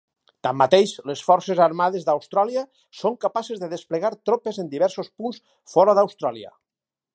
[0.45, 2.63] Tanmateix, les Forces Armades d'Austràlia
[3.01, 6.55] són capaces de desplegar tropes en diversos punts fora d'Austràlia.